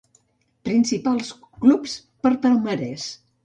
Principals 0.69 1.31
clubs 1.67 1.95
per 2.25 2.35
palmarès. 2.49 3.09